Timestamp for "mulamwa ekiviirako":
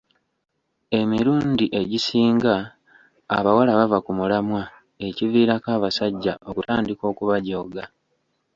4.19-5.67